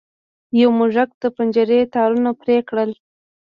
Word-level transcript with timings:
یو 0.59 0.69
موږک 0.77 1.09
د 1.21 1.23
پنجرې 1.35 1.79
تارونه 1.93 2.31
پرې 2.41 2.57
کړل. 2.69 2.91